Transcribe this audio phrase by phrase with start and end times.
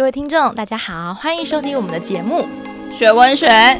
[0.00, 2.48] 各位听众，大家好，欢迎收听我们的节目
[2.96, 3.78] 《学文学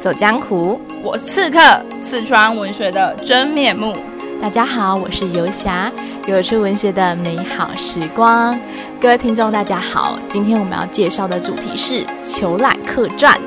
[0.00, 0.80] 走江湖》。
[1.00, 1.60] 我是刺客，
[2.02, 3.96] 刺穿文学的真面目。
[4.42, 5.88] 大家好，我是游侠，
[6.26, 8.58] 游出文学的美好时光。
[9.00, 13.38] 各位听众，大家好，今天我们要介绍的主题是《虬髯客传》。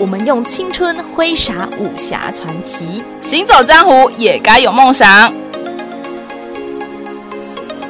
[0.00, 5.32] 我们用青春挥洒武侠传奇，行走江湖也该有梦想。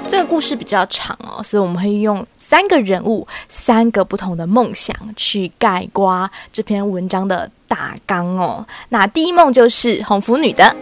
[0.07, 8.67] 这个故事比较长哦，所以我们会用三个人物、三个不同的梦想去盖瓜这篇文章的大纲哦。
[8.89, 10.75] 那第一梦就是红福女的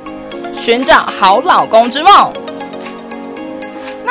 [0.52, 2.55] 寻找好老公之梦。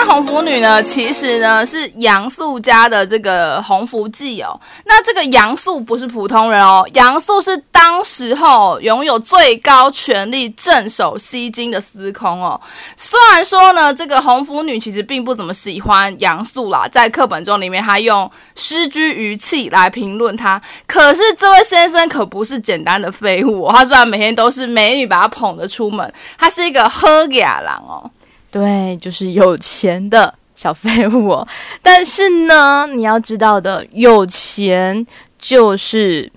[0.06, 4.58] 红拂女呢，其实呢是杨素家的这个红拂记哦。
[4.86, 12.60] 那这个杨素不是普通人哦，杨素是当时候拥有最高权力、镇守西京的司空哦。
[12.96, 20.62] 虽然说呢，这个红拂女其实并不怎么喜欢杨素啦，在课本中里面，她用失居于气来评论他。
[20.88, 28.10] 可是这位先生可不是简单的废物哦，他虽然每天都是美女把他捧着出门，他是一个好野人哦。
[28.56, 31.46] 对，就是有钱的小废物。
[31.82, 35.06] 但是呢，你要知道的，有钱
[35.38, 36.32] 就是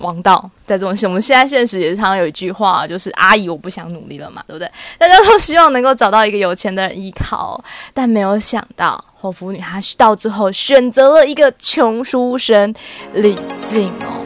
[0.00, 0.50] 王道。
[0.66, 4.70] 在这种我们现在现实也是常常有一句话，就是“阿姨，我不想努力了嘛”，对不对？
[4.98, 7.58] 大家都希望能够找到一个有钱的人依靠，
[7.94, 12.74] 但没有想到红拂女她到最后选择了一个穷书生
[13.14, 13.34] 李
[13.66, 14.22] 靖哦。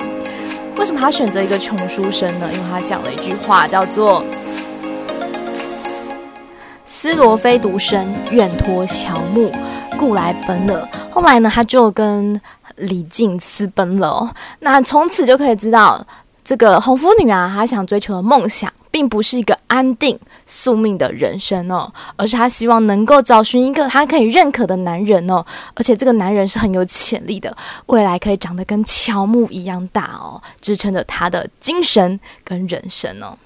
[0.79, 2.51] 为什么她选择一个穷书生呢？
[2.53, 4.25] 因为她讲了一句话，叫做。
[6.89, 9.51] 斯罗非独生，愿托乔木，
[9.99, 10.89] 故来奔了。
[11.11, 12.41] 后来呢，他就跟
[12.77, 14.31] 李靖私奔了哦。
[14.61, 16.07] 那从此就可以知道，
[16.45, 27.55] 这个红拂女啊，她想追求的梦想，并不是一个安定宿命的人生哦，而是她希望能够找寻一个她可以认可的男人哦，而且这个男人是很有潜力的，
[27.87, 33.37] 未来可以长得跟乔木一样大哦，支撑着她的精神跟人生哦。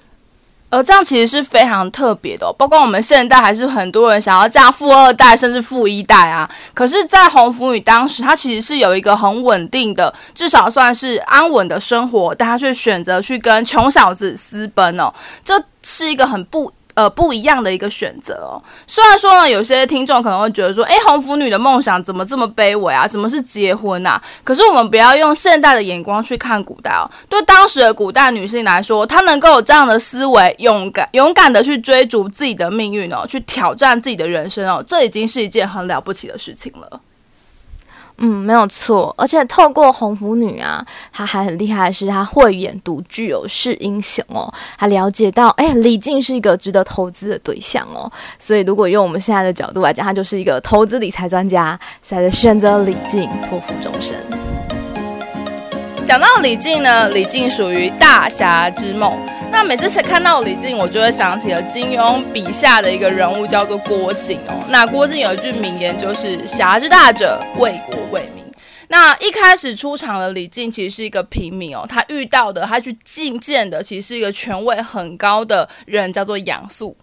[0.71, 6.49] 而这样其实是非常特别的，包括我们现代还是很多人想要嫁富二代甚至富一代啊。
[6.73, 15.13] 可是，在红拂女当时，她其实是有一个很稳定的，至少算是安稳的生活，但她却选择去跟穷小子私奔哦，
[15.45, 16.71] 这是一个很不。
[17.01, 18.61] 呃，不一样的一个选择哦。
[18.85, 23.07] 虽然说呢，有些听众可能会觉得说，诶，红拂女的梦想怎么这么卑微啊？
[23.07, 24.21] 怎么是结婚啊？
[24.43, 27.09] 可是我们不要用现代的眼光去看古代哦。
[27.27, 37.01] 对当时的古代女性来说，她能够有这样的思维，勇敢勇敢的去追逐自己的命运哦，去挑战自己的人生哦，这已经是一件很了不起的事情了。
[38.23, 54.15] 嗯，没有错，而且透过红拂女啊，她还很厉害的是，她慧眼独具哦，识英雄哦，她了解到，哎，李靖是一个值得投资的对象哦，所以如果用我们现在的角度来讲，他就是一个投资理财专家，才选择李靖托付终身。
[56.05, 59.13] 讲到李靖呢，李靖属于大侠之梦。
[59.51, 64.55] 那每次看到李靖，我就会想起了金庸笔下的一个人物，叫做郭靖哦。
[64.69, 68.43] 那郭靖有一句名言，就是“侠之大者，为国为民”。
[68.87, 76.95] 那一开始出场的李靖其实是一个平民哦，他遇到的，他去觐见的，其实是一个权位很高的人，叫做杨素。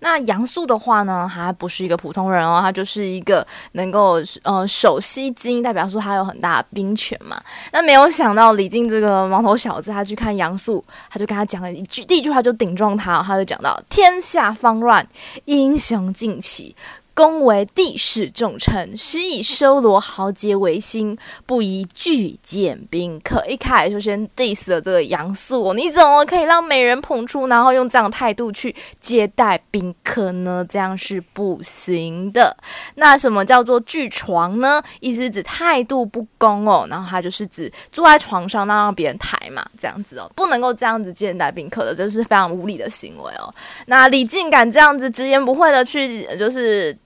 [0.00, 7.40] 那杨素的话呢，他不是一个普通人哦，他就是一个能够呃守西京，代表说他有很大的兵权嘛。
[7.72, 15.06] 那没有想到李靖这个毛头小子，他去看杨素，他就跟他讲了一句，第一句话就顶撞他，他就讲到：天下方乱，
[15.44, 16.74] 英雄尽起。
[17.20, 21.14] 恭为帝室重臣，实以收罗豪杰为心，
[21.44, 23.44] 不宜拒谏宾客。
[23.46, 30.64] 一开始就先 diss 了这个杨素，你怎么可以让美人捧出，然后用这样的态度去接待宾客呢？
[30.66, 32.56] 这样是不行的。
[32.94, 34.82] 那什么叫做拒床呢？
[35.00, 36.86] 意思指态度不恭哦。
[36.88, 43.54] 然后他就是指坐在床上，那让别人抬嘛，这样子哦，不能够这样子接待宾客的，这是非常无礼的行为哦。
[43.84, 46.96] 那李靖敢这样子直言不讳的去，就是。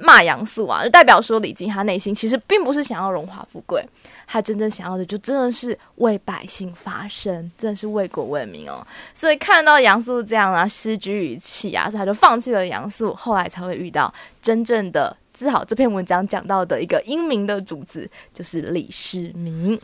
[0.00, 3.84] 骂杨素啊，就代表说李靖他内心其实并不是想要荣华富贵，
[4.26, 8.84] 他真正想要的就真的是为百姓发声，真的是为国为民哦。
[9.14, 19.78] 所以看到杨素这样啊，失居于弃啊，所以他就放弃了杨素，后来才会遇到真正的，治好这篇文章讲到的一个英明的主子，就是李世民。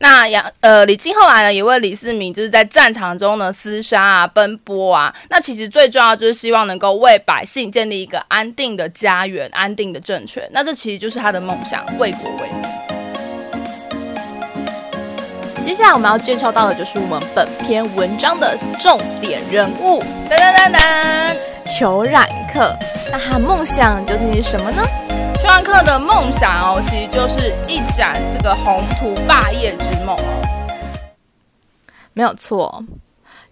[0.00, 5.12] 那杨呃李靖后来呢，也为李世民就是在战场中呢厮杀啊奔波啊。
[5.28, 10.48] 那其实最重要就是希望能够为百姓建立一个安定的家园、安定的政权。
[10.52, 12.68] 那这其实就是他的梦想，为国为民。
[15.64, 20.00] 接下来我们要介绍到的就是我们本篇文章的重点人物，
[20.30, 21.36] 噔噔噔噔，
[21.78, 22.74] 裘冉克。
[23.10, 24.82] 那他的梦想究竟是什么呢？
[25.40, 30.42] 邱瑗克的梦想哦，其实就是一展这个宏图霸业之梦哦。
[32.12, 32.84] 没有错。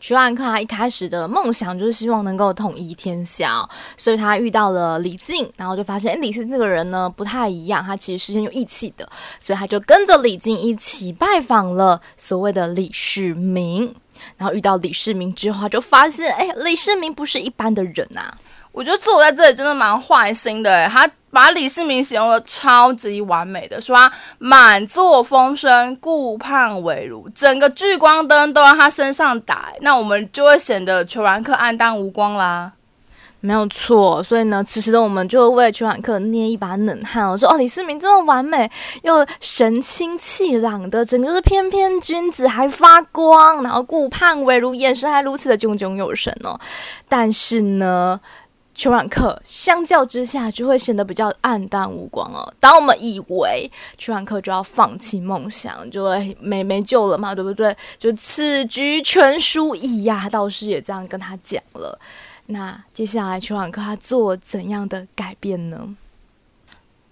[0.01, 9.09] 邱瑗克他一开始的梦想就是希望能够统一天下哦，所以他遇到了李靖，然后就发现，哎，李靖这个人呢不太一样，他其实是很有义气的，
[9.41, 13.95] 所以他就跟着李靖一起拜访了所谓的李世民，
[14.37, 18.35] 然后遇到李世民之后，他就发现，哎，李世民不是一般的人呐、
[18.73, 32.73] 我觉得作者在这里真的蛮坏心的，哎，他把李世民形容的超级完美的，说他满座风生，顾盼韦如，整个聚光灯都让他身上打，那我们就会显得裘兰克黯淡无光啦。
[33.41, 37.29] 没有错，所以呢，此时的我们就为邱瑗克捏一把冷汗。
[37.29, 38.71] 我说哦，李世民这么完美
[39.03, 46.59] 又神清气朗的，整个是翩翩君子，还发光，然后顾盼韦如，眼神还如此的炯炯有神哦。
[47.07, 48.19] 但是呢。
[48.77, 52.47] 邱瑗克相较之下就会显得比较黯淡无光哦。
[52.61, 57.75] 当我们以为邱瑗克就要放弃梦想，就会没没救了嘛，对不对？
[57.99, 61.99] 就此局全输矣呀，道士也这样跟他讲了。
[62.49, 65.97] 那接下来邱瑗克他做怎样的改变呢？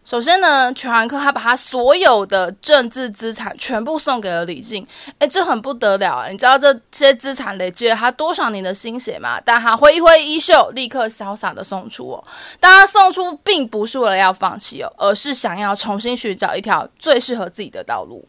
[0.04, 4.86] 首先呢，全韩克他把他所有的政治资产全部送给了李靖，
[5.18, 6.28] 诶，这很不得了啊！
[6.28, 9.40] 你知道这些资产累积了他多少年的心血吗？
[9.42, 12.24] 但他挥一挥衣袖，立刻潇洒的送出哦。
[12.60, 18.28] 但他送出并不是为了要放弃哦，而是想要重新寻找一条最适合自己的道路。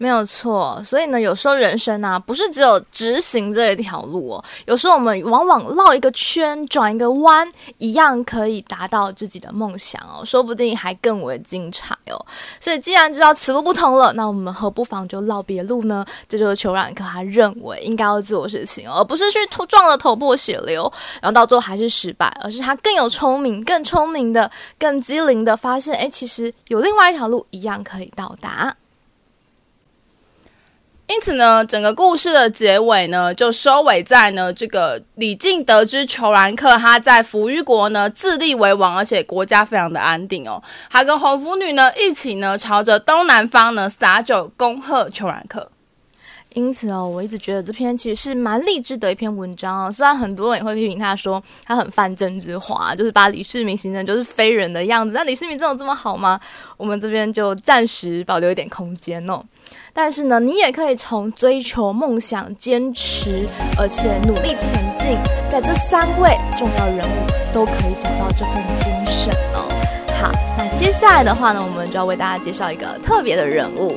[0.00, 7.46] 没有错，所以呢，有时候人生啊，不是只有直行这一条路哦，有时候我们往往绕一个圈，转一个弯，
[7.78, 12.24] 一样可以达到自己的梦想哦，说不定还更为精彩哦。
[12.60, 16.06] 所以既然知道此路不通了，那我们何不妨就绕别路呢？
[16.28, 20.90] 这就是裘冉克他认为应该要做的事情哦，而不是去撞了头破血流，
[21.20, 24.48] 然后到最后还是失败，而是他更有聪明、更聪明的、
[24.78, 28.76] 更机灵的发现，哎，其实有另外一条路一样可以到达。
[31.08, 45.70] 因此呢，整个故事的结尾呢，就收尾在呢，这个李靖得知裘兰克他在扶余国呢自立为王，而且国家非常的安定哦，还跟红拂女呢一起呢朝着东南方呢洒酒恭贺裘兰克。
[46.54, 49.90] 因此哦，我一直觉得这篇其实是蛮励志的一篇文章啊。
[49.90, 55.14] 虽然很多人也会批评他说他很泛政治化，就是把李世民形成就是非人的样子。
[55.14, 56.38] 那李世民真的这么好吗？
[56.76, 59.42] 我们这边就暂时保留一点空间哦。
[60.00, 63.44] 但是呢，你也可以从追求梦想、坚持
[63.76, 65.18] 而且努力前进，
[65.50, 69.68] 在这三位重要人物都可以找到这份精神哦。
[70.22, 73.96] 好，那接下来的话呢，我们就要为大家介绍一个特别的人物。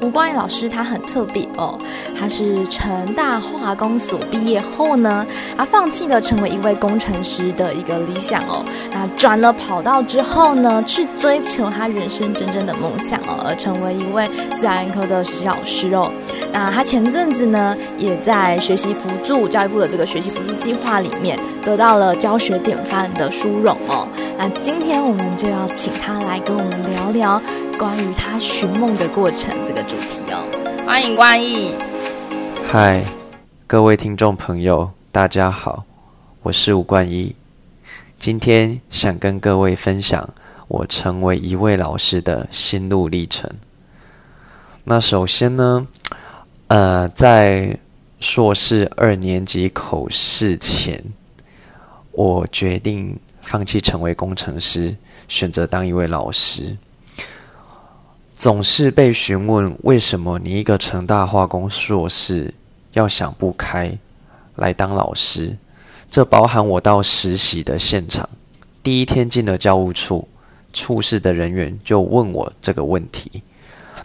[0.00, 1.78] 吴光宇老师他很特别哦，
[2.18, 16.10] 他是成大化工所毕业后呢，他放弃了成为一位工程师的一个理想哦，那转了跑道之后呢，去追求他人生真正的梦想哦，而成为一位自然科的实习老师哦。
[16.52, 24.06] 那他前阵子呢，也在学习辅助教育部的这个学习辅助计划里面，得到了教学典范的殊荣哦。
[24.38, 27.42] 那今天我们就要请他来跟我们聊聊。
[27.78, 30.44] 关于他寻梦的过程这个主题哦，
[30.84, 31.76] 欢迎冠义。
[32.66, 33.04] 嗨，
[33.68, 35.84] 各位听众朋友，大家好，
[36.42, 37.32] 我是吴冠一。
[38.18, 40.28] 今天想跟各位分享
[40.66, 43.48] 我成为一位老师的心路历程。
[44.82, 45.86] 那首先呢，
[46.66, 47.78] 呃，在
[48.18, 51.00] 硕士二年级口试前，
[52.10, 54.96] 我决定放弃成为工程师，
[55.28, 56.76] 选择当一位老师。
[58.38, 62.54] 总是被询问为什么你一个成大化工硕士
[62.92, 63.92] 要想不开
[64.54, 65.56] 来当老师？
[66.08, 68.28] 这包含我到实习的现场，
[68.80, 70.28] 第一天进了教务处，
[70.72, 73.42] 处室的人员就问我这个问题。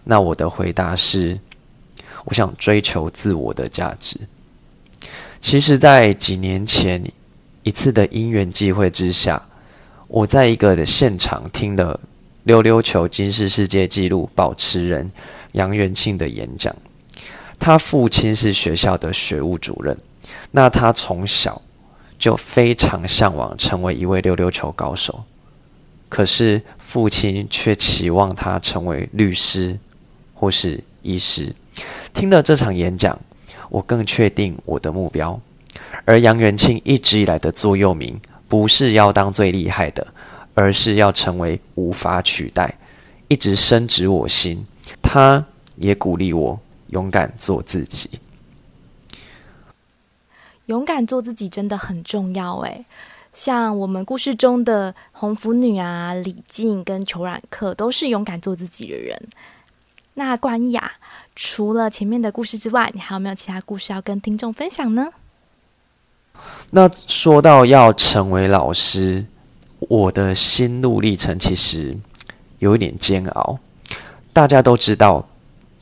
[0.04, 1.40] 那我的回答是：
[2.26, 4.20] 我想追求自我的价值。
[5.40, 7.00] 其实，在几年前
[7.62, 9.40] 一次的因缘际会之下，
[10.08, 12.00] 我在一个的现场听了。
[12.44, 15.10] 溜溜球金氏世界纪录保持人
[15.54, 16.76] 杨元庆的演讲，
[17.58, 19.98] 他父亲是学校的学务主任，
[20.52, 21.62] 那他从小
[22.20, 25.24] 就非常向往成为一位溜溜球高手，
[26.10, 29.80] 可是父亲却期望他成为律师
[30.34, 31.54] 或是医师。
[32.14, 33.18] 听了这场演讲，
[33.70, 35.40] 我更确定我的目标，
[36.04, 38.20] 而杨元庆一直以来的座右铭
[38.50, 40.06] 不是要当最厉害的。
[40.54, 42.78] 而是要成为无法取代，
[43.28, 44.66] 一直深植我心。
[45.02, 45.46] 他
[45.76, 48.10] 也鼓励我勇敢做自己。
[50.68, 52.86] 勇敢做自己真的很重要诶。
[53.34, 59.20] 像我们故事中的红拂女啊、李靖跟裘冉克都是勇敢做自己的人。
[60.14, 60.94] 那冠逸啊，
[61.36, 65.10] 除了前面的故事之外，你还有没有其他故事要跟听众分享呢？
[66.70, 69.26] 那说到要成为老师，
[69.90, 71.98] 我的心路历程其实
[72.60, 73.58] 有一点煎熬。
[74.32, 75.28] 大家都知道，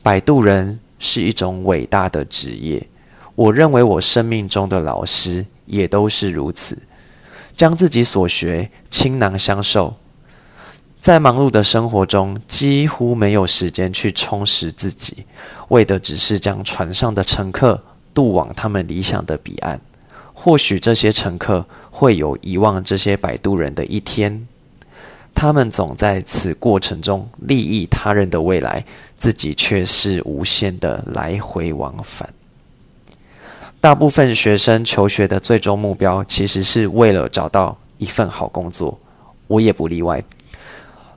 [0.02, 2.86] 摆渡人是一种伟大的职业。
[3.34, 6.80] 我认为我生命中的老师也都是如此。
[7.54, 9.94] 将自己所学倾囊相授，
[10.98, 15.24] 在忙碌的生活中几乎没有时间去充实自己，
[15.68, 17.82] 为的只是将船上的乘客
[18.14, 19.80] 渡往他们理想的彼岸。
[20.32, 21.64] 或许这些乘客
[22.02, 24.48] 会有遗忘这些摆渡人的一天，
[25.32, 28.84] 他们总在此过程中利益他人的未来，
[29.16, 32.28] 自己却是无限的来回往返。
[33.80, 38.98] 大部分学生求学的最终目标，其实是为了找到一份好工作，
[39.46, 40.20] 我也不例外。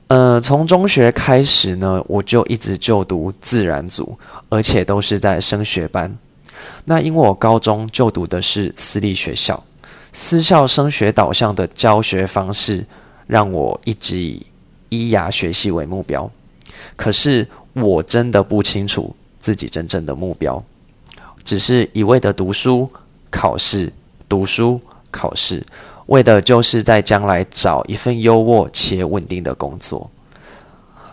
[0.06, 4.16] 呃，从中学开始呢，我就一直就读自然组，
[4.48, 6.16] 而且都是在升学班。
[6.84, 9.60] 那因为我高中就读的是私立学校，
[10.18, 12.82] 私校升学导向的教学方式，
[13.26, 14.46] 让我一直以
[14.88, 16.28] 医牙学系为目标。
[16.96, 20.60] 可是我真的不清楚自己真正的目标。
[21.44, 22.90] 只是一味的读书、
[23.30, 23.92] 考试、
[24.26, 24.80] 读书、
[25.10, 25.62] 考试，
[26.06, 30.10] 为的就是在将来找一份优渥且稳定的工作。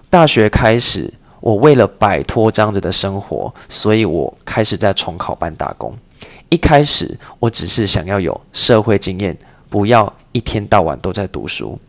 [0.10, 5.94] 大学开始，我为了摆脱这样子的生活，所以我开始在重考班打工。
[6.54, 9.36] 一开始，我只是想要有社会经验，
[9.72, 11.80] 不要一天到晚都在读书。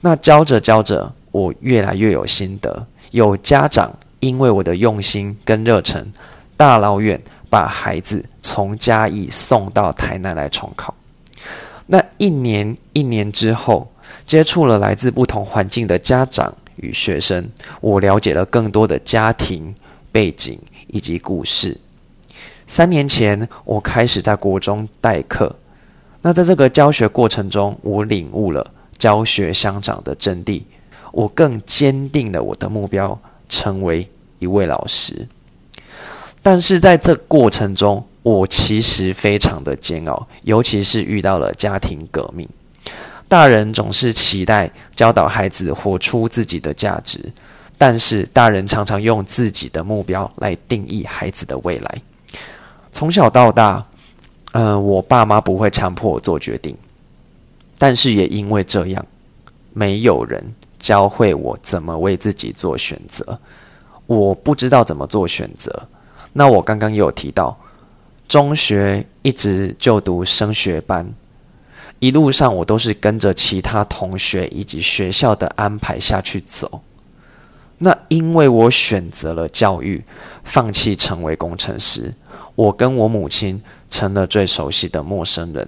[0.00, 2.86] 那教着教着，我越来越有心得。
[3.10, 6.10] 有家长因为我的用心跟热忱，
[6.56, 7.20] 大老远。
[7.50, 10.94] 把孩子从嘉义送到台南来重考。
[11.88, 13.90] 那一年一年之后，
[14.24, 19.74] 接触了来自不同环境的家长与学生，我了解了更多的家庭
[20.12, 21.76] 背景以及故事。
[22.70, 25.52] 三年前，我开始在国中代课。
[26.22, 28.64] 那在这个教学过程中，我领悟了
[28.96, 30.62] 教学相长的真谛，
[31.10, 34.08] 我更坚定了我的目标，成为
[34.38, 35.26] 一位老师。
[36.44, 42.48] 但是在这过程中，我其实非常的煎熬，尤其是遇到了家庭革命。
[43.26, 47.32] 大人总是期待教导孩子活出自己的价值，
[47.76, 52.00] 但是大人常常用自己的目标来定义孩子的未来。
[52.92, 53.84] 从小到大，
[54.52, 56.76] 呃，我爸妈不会强迫我做决定，
[57.78, 59.04] 但是也因为这样，
[59.72, 63.38] 没有人教会我怎么为自己做选择。
[64.06, 65.86] 我不知道怎么做选择。
[66.32, 67.56] 那我刚刚有提到，
[68.28, 71.08] 中学一直就读升学班，
[72.00, 76.82] 一路上我都是跟着其他同学以及学校的安排下去走。
[77.78, 80.04] 那因为我选择了教育，
[80.44, 82.12] 放弃成为工程师，
[82.60, 85.66] 我跟我母亲成了最熟悉的陌生人。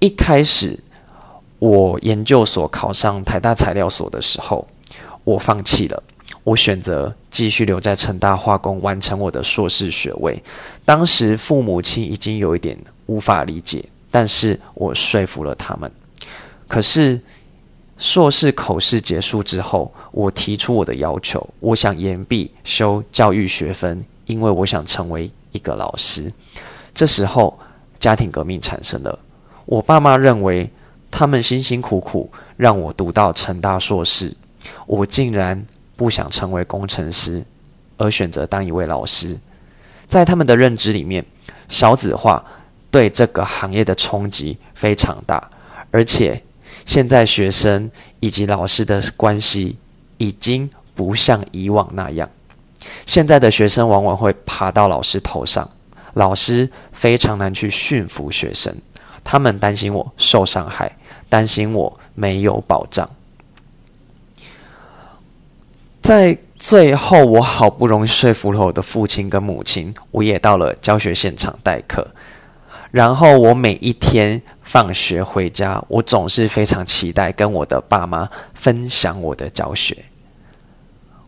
[0.00, 0.76] 一开始，
[1.60, 4.66] 我研究所考上台大材料所的时候，
[5.22, 6.02] 我放弃了。
[6.42, 10.42] 我选择继续留在成大化工，完成我的硕士学位。
[10.84, 15.88] 当时父母亲已经有一点无法理解，但是我说服了他们。
[16.66, 17.20] 可是
[17.96, 26.32] 硕士口试结束之后，我提出我的要求，我想延毕修教育学分，因为我想成为一个老师。
[26.94, 27.58] 这时候
[27.98, 29.18] 家庭革命产生了，
[29.66, 30.70] 我爸妈认为
[31.10, 34.34] 他们辛辛苦苦让我读到成大硕士，
[34.86, 35.66] 我竟然。
[35.98, 37.44] 不想成为工程师，
[37.96, 39.36] 而选择当一位老师，
[40.08, 41.26] 在他们的认知里面，
[41.68, 42.40] 少子化
[42.88, 45.50] 对这个行业的冲击非常大，
[45.90, 46.40] 而且
[46.86, 47.90] 现在学生
[48.20, 49.76] 以及老师的关系
[50.18, 52.30] 已经不像以往那样。
[53.06, 55.68] 现在的学生往往会爬到老师头上，
[56.14, 58.74] 老师非常难去驯服学生，
[59.24, 60.96] 他们担心我受伤害，
[61.28, 63.08] 担心我没有保障。
[66.00, 72.06] 在最后，我好不容易说服了我的父亲跟母亲，我也到了教学现场代课。
[72.90, 80.06] 然后我每一天放学回家，我总是非常期待跟我的爸妈分享我的教学。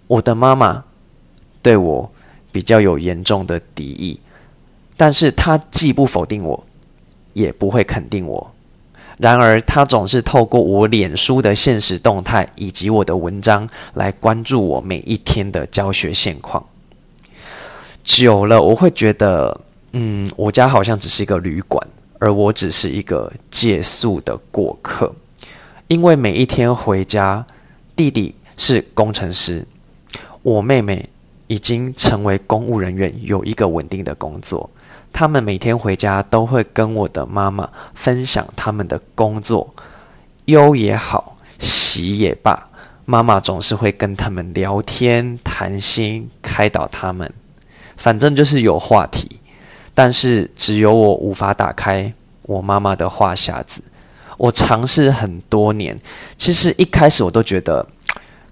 [0.07, 0.83] 我的妈妈
[1.63, 2.11] 对我
[2.53, 4.19] 比较有严重的敌意，
[4.97, 6.67] 但是他既不否定我，
[7.33, 8.53] 也不会肯定我。
[9.19, 16.65] 然而，他总是透过我脸书的现实动态以及我的文章来关注我每一天的教学现况。
[18.03, 19.61] 久了，我会觉得，
[19.93, 21.87] 嗯，我家好像只是一个旅馆，
[22.19, 25.15] 而我只是一个借宿的过客。
[25.89, 27.45] 因为每一天回家，
[27.95, 29.67] 弟弟是工程师，
[30.41, 31.05] 我妹妹
[31.51, 34.71] 已经成为公务人员，有一个稳定的工作。
[35.13, 39.75] 他们每天回家都会跟我的妈妈分享他们的工作，
[40.45, 42.69] 忧也好，喜也罢，
[43.05, 47.29] 妈妈总是会跟他们聊天、谈心、开导他们，
[47.97, 49.41] 反正就是有话题。
[49.93, 53.83] 但是只有我无法打开我妈妈的话匣子。
[54.39, 55.99] 我尝试很多年，
[56.39, 57.85] 其实一开始我都觉得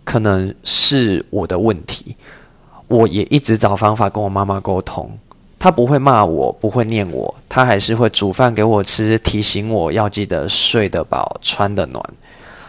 [0.03, 2.17] 可能是我的问题，
[2.89, 5.19] 我也一直找方法跟我妈妈沟通。
[5.59, 12.03] 她不会骂我，不会念我，她还是会煮饭给我吃，提醒我要记得睡得饱、穿得暖。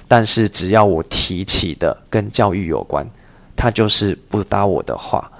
[0.07, 3.07] 但是只要我提起的跟教育有关，
[3.55, 5.31] 她就是不搭我的话。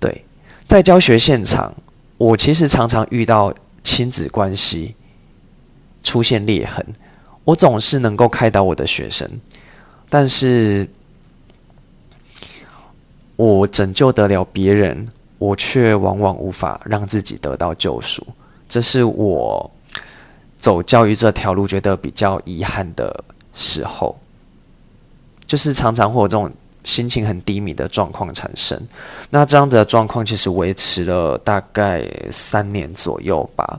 [0.00, 0.24] 对，
[0.66, 1.72] 在教学现场，
[2.18, 3.54] 我其实常常遇到
[3.84, 4.96] 亲子关系
[6.02, 6.84] 出现裂痕，
[7.44, 9.30] 我总是能够开导我的学生，
[10.10, 10.88] 但是
[13.36, 15.08] 我拯救得了别人。
[15.38, 18.26] 我却往往无法让自己得到救赎，
[18.66, 19.70] 这是我
[20.56, 23.22] 走教育这条路觉得比较遗憾的
[23.54, 24.16] 时候，
[25.46, 26.50] 就是常常会有这种
[26.84, 28.80] 心情很低迷的状况产生。
[29.28, 33.78] 那这样子的状况其实维持了大概三年左右吧。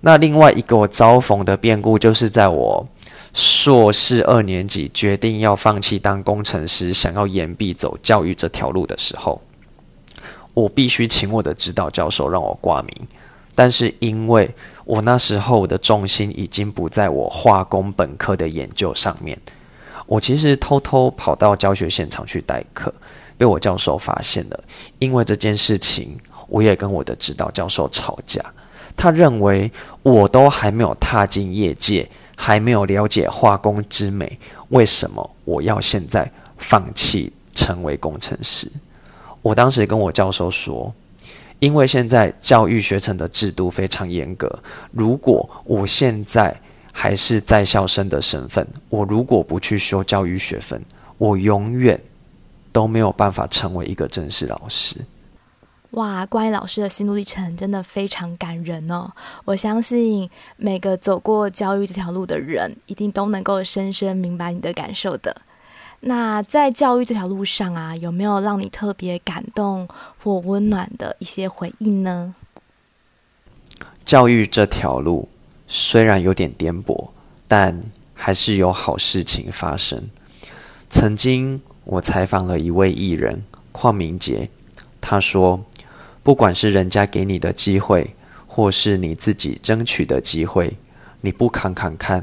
[0.00, 2.86] 那另外一个我遭逢的变故，就是在我
[3.34, 9.40] 硕士二年级决定要放弃当工程师，想要延毕走教育这条路的时候。
[10.54, 12.92] 我必须请我的指导教授让我挂名，
[13.54, 14.50] 但是因为
[14.84, 19.38] 我那时候的重心已经不在我化工本科的研究上面，
[20.06, 22.92] 我其实偷偷跑到教学现场去代课，
[23.36, 24.60] 被我教授发现了。
[24.98, 26.18] 因为这件事情，
[26.48, 28.44] 我也跟我的指导教授吵架。
[28.96, 29.70] 他认为
[30.02, 32.08] 我都还没有踏进业界，
[32.40, 38.70] 还没有了解化工之美，为什么我要现在放弃成为工程师？
[39.42, 40.94] 我当时跟我教授说，
[41.58, 44.56] 因为现在教育学程的制度非常严格，
[44.92, 46.56] 如果我现在
[46.92, 50.80] 还是在校生的身份，我如果不去修教育学分，
[51.18, 52.00] 我永远
[52.70, 54.94] 都没有办法成为一个正式老师。
[55.98, 59.10] 哇，关于老师的心路历程真的非常感人哦！
[59.44, 65.42] 我相信每个走过教育这条路的人，一定都能够深深明白你的感受的。
[66.00, 69.88] 那在教育这条路上啊，有没有让你特别感动
[70.22, 72.36] 或温暖的一些回忆呢？
[74.04, 75.28] 教育这条路
[75.66, 77.08] 虽然有点颠簸，
[77.48, 77.80] 但
[78.14, 80.08] 还是有好事情发生。
[80.88, 84.48] 曾经我采访了一位艺人邝明杰，
[85.00, 85.60] 他说
[86.28, 88.14] ：“不管是人家给你的机会，
[88.46, 90.76] 或是你自己争取的机会，
[91.22, 92.22] 你不扛扛看，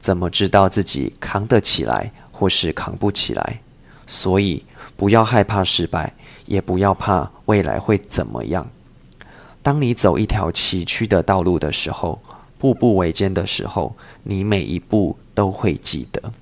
[0.00, 3.60] 怎么知道自己扛得起来？”或是扛不起来，
[4.06, 4.64] 所以
[4.96, 6.14] 不要害怕失败，
[6.46, 8.66] 也不要怕未来会怎么样。
[9.62, 12.18] 当你走一条崎岖的道路的时候，
[12.58, 16.32] 步步维艰的时候，你每一步都会记得。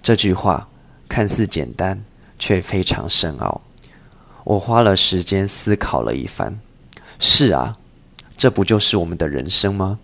[0.00, 0.68] 这句话
[1.08, 2.00] 看似简单，
[2.38, 3.60] 却非常深奥。
[4.44, 6.58] 我花了时间思考了一番。
[7.18, 7.76] 是啊，
[8.36, 9.98] 这不就是我们的人生吗？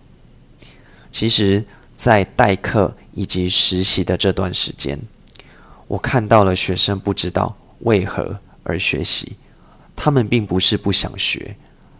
[1.11, 1.63] 其实，
[1.95, 4.99] 在代课以及实习的这段时间，
[5.87, 9.35] 我看到了学生不知道为何而学习，
[9.95, 11.55] 他们并不是不想学，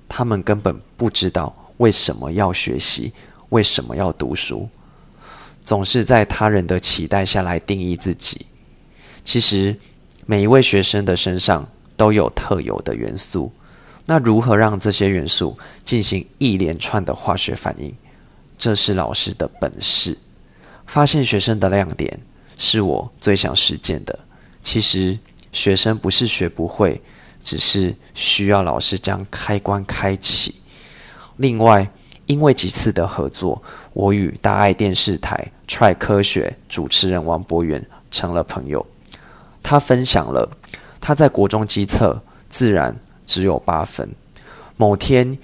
[0.07, 3.11] 他们根本不知道为什么要学习，
[3.49, 4.69] 为什么要读书，
[5.63, 8.45] 总是在他人的期待下来定义自己。
[9.23, 9.75] 其实
[10.27, 13.51] 每一位学生的身上都有特有的元素，
[14.05, 17.93] 那如何让这些元素进行一连串的化学反应？
[18.57, 20.17] 这是老师的本事。
[20.85, 22.17] 发现学生的亮点
[22.57, 24.17] 是我最想实践的。
[24.63, 25.19] 其实
[25.51, 27.01] 学生不是学不会，
[27.43, 30.55] 只是需要老师将开关开启。
[31.35, 31.89] 另外，
[32.25, 33.61] 因为几次的合作，
[33.93, 38.85] 我与大爱电视台 Try 科学主持人王博元成了朋友。
[39.61, 40.49] 他分享了
[40.99, 44.09] 他在国中基测自然只有八分。
[44.75, 45.37] 某天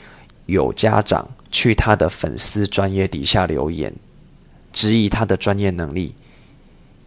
[0.46, 3.94] 有家长去他的粉丝专业底下留言，
[4.72, 6.14] 质疑他的专业能力。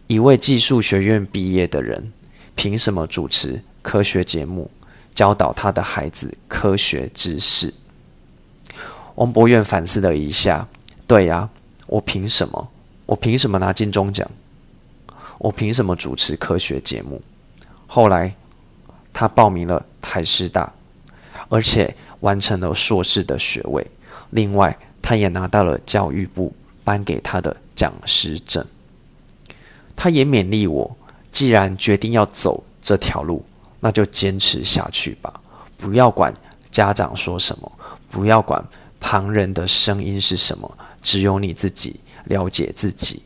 [0.07, 2.11] 一位技术学院毕业的人，
[2.55, 4.69] 凭什么主持科学节目，
[5.13, 7.73] 教导他的孩子科学知识？
[9.15, 10.67] 王博远反思了一下，
[11.05, 11.49] 对呀，
[11.87, 12.69] 我凭什么？
[13.05, 14.29] 我凭什么拿金钟奖？
[15.39, 17.21] 我凭什么主持科学节目？
[17.87, 18.35] 后来，
[19.11, 20.71] 他报名了台师大，
[21.49, 23.85] 而且完成了硕士的学位。
[24.31, 28.63] 另外，他也拿到了教育部颁给他的讲师证。
[29.95, 30.95] 他也勉励我，
[31.31, 33.43] 既然决定要走这条路，
[33.79, 35.39] 那就坚持下去吧，
[35.77, 36.33] 不要管
[36.69, 37.71] 家长说什么，
[38.11, 38.63] 不要管
[38.99, 43.23] 旁人的声音是什么，只有你自己了解自己。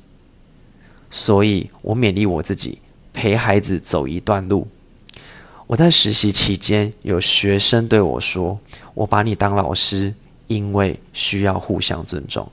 [1.10, 2.80] 所以我勉励我自己，
[3.13, 4.67] 陪孩子走一段路。
[5.67, 8.60] 我在实习期间，有学生对我说
[8.93, 10.13] ：“我把你当老师，
[10.47, 12.45] 因为需要互相尊重；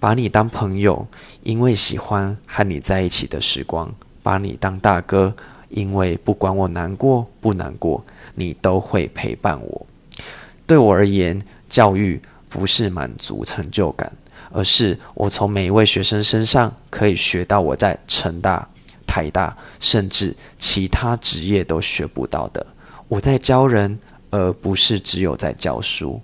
[0.00, 1.06] 把你当朋友，
[1.42, 3.88] 因为喜欢和你在一起的时光；
[4.22, 5.34] 把你当大哥，
[5.68, 8.02] 因为不管我难过不难过，
[8.34, 9.86] 你都会陪伴我。”
[10.66, 14.10] 对我而言，教育不是满足成就感。
[14.54, 18.68] 而是我从每一位学生身上可以学到我在成大、
[19.12, 22.66] 太大，甚至其他职业都学不到的。
[23.08, 23.98] 我在教人，
[24.30, 26.18] 而不是只有在教书。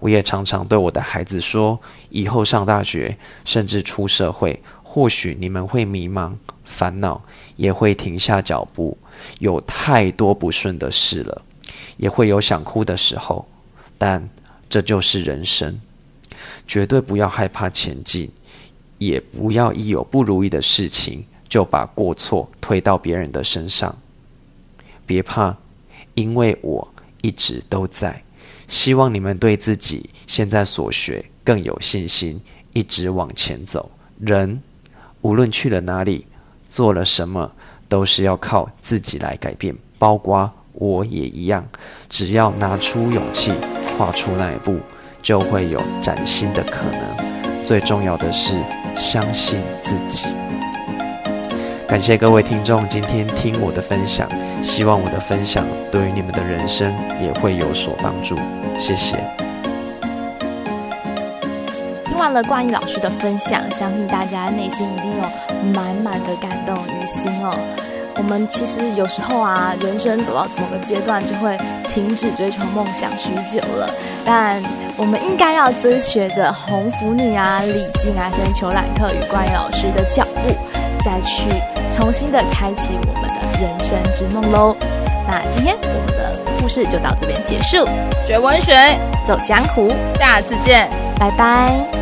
[0.00, 3.14] 我也常常对我的孩子说：以后上大学，
[3.44, 6.32] 甚至出社会，或许你们会迷茫、
[6.64, 7.22] 烦恼，
[7.56, 8.96] 也会停下脚步，
[9.38, 11.42] 有太多不顺的事了，
[11.98, 13.46] 也会有想哭的时候。
[13.98, 14.26] 但
[14.70, 15.78] 这就是人生。
[16.66, 18.30] 绝对不要害怕前进，
[18.96, 23.94] 也不要一有不如意的事情就把过错推到别人的身上。
[25.04, 25.54] 别怕，
[26.14, 28.22] 因为我一直都在。
[28.68, 32.40] 希望你们对自己现在所学更有信心，
[32.72, 33.90] 一直往前走。
[34.18, 34.62] 人
[35.20, 36.24] 无论去了哪里，
[36.66, 37.52] 做了什么，
[37.86, 39.76] 都是要靠自己来改变。
[39.98, 41.68] 包括我也一样，
[42.08, 43.52] 只要拿出勇气，
[43.94, 44.80] 跨出那一步。
[45.20, 47.64] 就会有崭新的可能。
[47.64, 48.60] 最重要的是
[48.96, 50.26] 相信自己。
[51.92, 54.26] 感谢各位听众今天听我的分享，
[54.62, 58.34] 希望我的分享对于你们的人生也会有所帮助。
[58.78, 59.18] 谢谢。
[62.06, 65.22] 听完了冠毅老师的分享，相信大家内心一定有
[65.74, 67.54] 满满的感动与心哦。
[68.16, 73.90] 我们其实有时候啊，人生走到某个阶段就会停止追求梦想许久了，
[74.24, 74.62] 但
[74.96, 80.54] 我们应该要追随着红拂女啊、李静啊、先求兰特与冠毅老师的脚步，
[81.04, 81.50] 再去
[81.92, 84.76] 重新的开启我们的人生之梦喽。
[85.28, 87.86] 那今天我们的故事就到这边结束，
[88.26, 88.72] 学文学，
[89.26, 92.01] 走江湖，下次见，拜拜。